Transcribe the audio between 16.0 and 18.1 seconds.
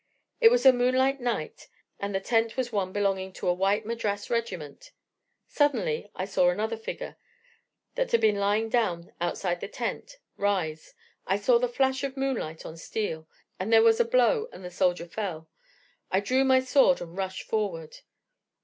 I drew my sword and rushed forward.